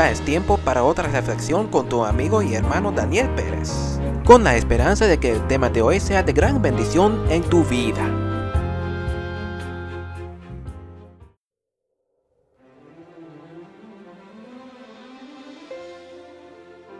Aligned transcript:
Ya 0.00 0.10
es 0.10 0.22
tiempo 0.22 0.56
para 0.56 0.82
otra 0.82 1.08
reflexión 1.08 1.68
con 1.68 1.86
tu 1.90 2.06
amigo 2.06 2.40
y 2.40 2.54
hermano 2.54 2.90
Daniel 2.90 3.28
Pérez, 3.34 4.00
con 4.24 4.42
la 4.42 4.56
esperanza 4.56 5.06
de 5.06 5.20
que 5.20 5.30
el 5.30 5.46
tema 5.46 5.68
de 5.68 5.82
hoy 5.82 6.00
sea 6.00 6.22
de 6.22 6.32
gran 6.32 6.62
bendición 6.62 7.30
en 7.30 7.42
tu 7.42 7.64
vida. 7.64 8.00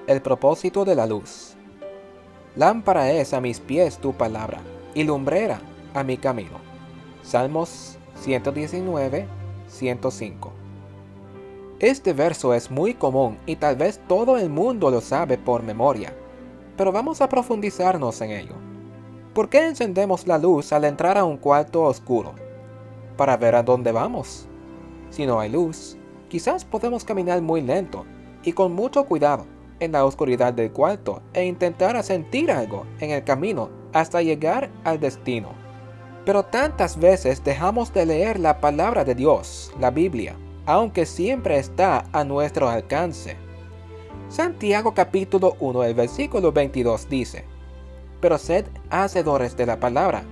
El 0.07 0.21
propósito 0.21 0.85
de 0.85 0.95
la 0.95 1.07
luz. 1.07 1.55
Lámpara 2.55 3.11
es 3.12 3.32
a 3.32 3.41
mis 3.41 3.61
pies 3.61 3.96
tu 3.96 4.12
palabra, 4.12 4.59
y 4.95 5.05
lumbrera 5.05 5.59
a 5.95 6.05
mi 6.05 6.19
camino. 6.19 6.59
Salmos 7.23 7.97
119, 8.17 9.27
105. 9.69 10.53
Este 11.80 12.12
verso 12.12 12.52
es 12.52 12.70
muy 12.70 12.93
común 12.93 13.39
y 13.47 13.57
tal 13.57 13.75
vez 13.75 14.01
todo 14.07 14.37
el 14.37 14.51
mundo 14.51 14.91
lo 14.91 15.01
sabe 15.01 15.39
por 15.39 15.62
memoria, 15.62 16.12
pero 16.77 16.93
vamos 16.93 17.23
a 17.23 17.29
profundizarnos 17.30 18.20
en 18.20 18.33
ello. 18.33 18.55
¿Por 19.33 19.48
qué 19.48 19.66
encendemos 19.66 20.27
la 20.27 20.37
luz 20.37 20.75
al 20.75 20.84
entrar 20.84 21.16
a 21.16 21.25
un 21.25 21.39
cuarto 21.39 21.84
oscuro? 21.84 22.34
Para 23.16 23.39
ver 23.39 23.55
a 23.55 23.62
dónde 23.62 23.93
vamos. 23.93 24.47
Si 25.09 25.25
no 25.25 25.41
hay 25.41 25.48
luz, 25.48 25.97
quizás 26.29 26.66
podemos 26.66 27.03
caminar 27.03 27.41
muy 27.41 27.62
lento 27.62 28.05
y 28.42 28.53
con 28.53 28.75
mucho 28.75 29.05
cuidado 29.05 29.47
en 29.78 29.92
la 29.92 30.05
oscuridad 30.05 30.53
del 30.53 30.73
cuarto 30.73 31.23
e 31.33 31.47
intentar 31.47 32.03
sentir 32.05 32.53
algo 32.53 32.84
en 32.98 33.11
el 33.11 33.25
camino 33.25 33.70
hasta 33.95 34.20
llegar 34.20 34.70
al 34.84 35.01
destino. 35.01 35.48
Pero 36.27 36.42
tantas 36.42 36.98
veces 36.98 37.42
dejamos 37.42 37.95
de 37.95 38.05
leer 38.05 38.39
la 38.39 38.61
palabra 38.61 39.03
de 39.03 39.14
Dios, 39.14 39.73
la 39.81 39.91
Biblia, 39.91 40.36
aunque 40.66 41.06
siempre 41.06 41.58
está 41.58 42.05
a 42.12 42.25
nuestro 42.25 42.69
alcance. 42.69 43.36
Santiago 44.28 44.94
capítulo 44.94 45.56
1, 45.61 45.84
el 45.84 45.94
versículo 45.94 46.52
22 46.52 47.08
dice, 47.08 47.44
Pero 48.20 48.39
sed 48.39 48.67
hacedores 48.91 49.56
de 49.56 49.67
la 49.67 49.80
palabra, 49.80 50.25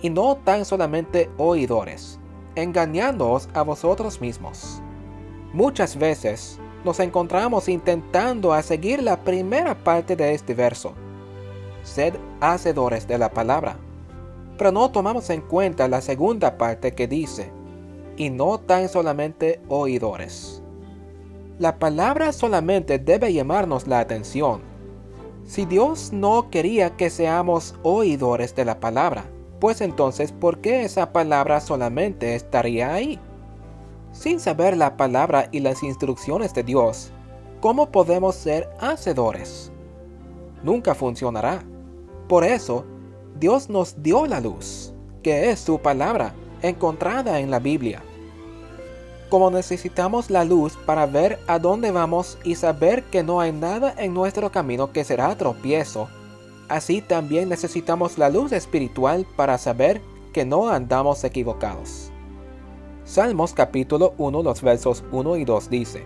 y 0.00 0.10
no 0.10 0.36
tan 0.36 0.64
solamente 0.64 1.30
oidores, 1.36 2.18
engañándoos 2.54 3.48
a 3.54 3.62
vosotros 3.62 4.20
mismos. 4.20 4.82
Muchas 5.52 5.96
veces 5.96 6.58
nos 6.84 7.00
encontramos 7.00 7.68
intentando 7.68 8.52
a 8.52 8.62
seguir 8.62 9.02
la 9.02 9.16
primera 9.18 9.74
parte 9.74 10.16
de 10.16 10.34
este 10.34 10.54
verso. 10.54 10.94
Sed 11.82 12.14
hacedores 12.40 13.06
de 13.06 13.18
la 13.18 13.30
palabra. 13.30 13.76
Pero 14.56 14.72
no 14.72 14.90
tomamos 14.90 15.30
en 15.30 15.40
cuenta 15.40 15.88
la 15.88 16.00
segunda 16.00 16.58
parte 16.58 16.94
que 16.94 17.06
dice, 17.06 17.52
y 18.18 18.28
no 18.30 18.58
tan 18.58 18.88
solamente 18.88 19.60
oidores. 19.68 20.60
La 21.58 21.78
palabra 21.78 22.32
solamente 22.32 22.98
debe 22.98 23.32
llamarnos 23.32 23.86
la 23.86 24.00
atención. 24.00 24.60
Si 25.46 25.64
Dios 25.64 26.12
no 26.12 26.50
quería 26.50 26.96
que 26.96 27.08
seamos 27.08 27.74
oidores 27.82 28.54
de 28.54 28.64
la 28.64 28.80
palabra, 28.80 29.24
pues 29.60 29.80
entonces 29.80 30.32
¿por 30.32 30.58
qué 30.58 30.82
esa 30.82 31.12
palabra 31.12 31.60
solamente 31.60 32.34
estaría 32.34 32.92
ahí? 32.92 33.18
Sin 34.12 34.40
saber 34.40 34.76
la 34.76 34.96
palabra 34.96 35.48
y 35.52 35.60
las 35.60 35.82
instrucciones 35.82 36.52
de 36.54 36.64
Dios, 36.64 37.10
¿cómo 37.60 37.90
podemos 37.90 38.34
ser 38.34 38.68
hacedores? 38.80 39.72
Nunca 40.62 40.94
funcionará. 40.94 41.62
Por 42.28 42.44
eso, 42.44 42.84
Dios 43.38 43.70
nos 43.70 44.02
dio 44.02 44.26
la 44.26 44.40
luz, 44.40 44.92
que 45.22 45.50
es 45.50 45.60
su 45.60 45.78
palabra, 45.78 46.34
encontrada 46.62 47.40
en 47.40 47.50
la 47.50 47.58
Biblia. 47.58 48.02
Como 49.28 49.50
necesitamos 49.50 50.30
la 50.30 50.44
luz 50.44 50.78
para 50.86 51.04
ver 51.04 51.38
a 51.46 51.58
dónde 51.58 51.90
vamos 51.90 52.38
y 52.44 52.54
saber 52.54 53.04
que 53.04 53.22
no 53.22 53.40
hay 53.40 53.52
nada 53.52 53.94
en 53.98 54.14
nuestro 54.14 54.50
camino 54.50 54.90
que 54.90 55.04
será 55.04 55.36
tropiezo, 55.36 56.08
así 56.68 57.02
también 57.02 57.50
necesitamos 57.50 58.16
la 58.16 58.30
luz 58.30 58.52
espiritual 58.52 59.26
para 59.36 59.58
saber 59.58 60.00
que 60.32 60.46
no 60.46 60.70
andamos 60.70 61.24
equivocados. 61.24 62.10
Salmos 63.04 63.52
capítulo 63.52 64.14
1 64.16 64.42
los 64.42 64.62
versos 64.62 65.04
1 65.12 65.36
y 65.36 65.44
2 65.44 65.68
dice, 65.68 66.04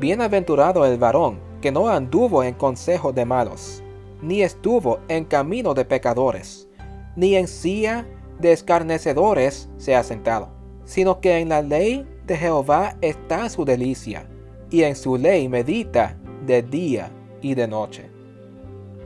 Bienaventurado 0.00 0.84
el 0.86 0.98
varón 0.98 1.38
que 1.60 1.70
no 1.70 1.88
anduvo 1.88 2.42
en 2.42 2.54
consejo 2.54 3.12
de 3.12 3.24
malos, 3.24 3.84
ni 4.20 4.42
estuvo 4.42 4.98
en 5.06 5.24
camino 5.24 5.74
de 5.74 5.84
pecadores, 5.84 6.68
ni 7.14 7.36
en 7.36 7.46
silla 7.46 8.04
de 8.40 8.50
escarnecedores 8.50 9.68
se 9.76 9.94
ha 9.94 10.02
sentado 10.02 10.53
sino 10.84 11.20
que 11.20 11.38
en 11.38 11.48
la 11.48 11.62
ley 11.62 12.06
de 12.26 12.36
Jehová 12.36 12.96
está 13.00 13.48
su 13.48 13.64
delicia, 13.64 14.26
y 14.70 14.82
en 14.82 14.96
su 14.96 15.16
ley 15.16 15.48
medita 15.48 16.16
de 16.46 16.62
día 16.62 17.10
y 17.40 17.54
de 17.54 17.68
noche. 17.68 18.10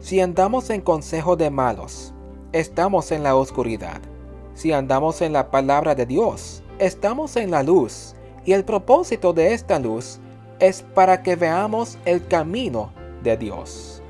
Si 0.01 0.21
andamos 0.21 0.71
en 0.71 0.81
consejo 0.81 1.37
de 1.37 1.51
malos, 1.51 2.15
estamos 2.53 3.13
en 3.13 3.23
la 3.23 3.35
oscuridad. 3.37 4.01
Si 4.55 4.73
andamos 4.73 5.21
en 5.23 5.33
la 5.33 5.51
palabra 5.51 5.95
de 5.95 6.07
Dios, 6.07 6.63
estamos 6.79 7.37
en 7.37 7.51
la 7.51 7.63
luz, 7.63 8.15
y 8.45 8.53
el 8.53 8.65
propósito 8.65 9.33
de 9.33 9.53
esta 9.53 9.79
luz 9.79 10.21
es 10.61 10.83
para 10.83 11.23
que 11.23 11.37
veamos 11.37 11.99
el 12.05 12.27
camino 12.27 12.91
de 13.23 13.37
Dios. 13.37 14.03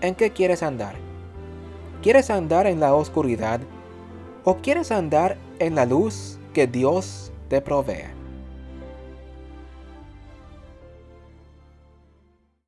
¿En 0.00 0.14
qué 0.14 0.30
quieres 0.30 0.62
andar? 0.62 0.94
¿Quieres 2.02 2.30
andar 2.30 2.66
en 2.66 2.80
la 2.80 2.94
oscuridad 2.94 3.60
o 4.44 4.56
quieres 4.56 4.92
andar 4.92 5.36
en 5.58 5.74
la 5.74 5.84
luz 5.84 6.37
que 6.58 6.66
Dios 6.66 7.30
te 7.48 7.60
provee. 7.60 8.17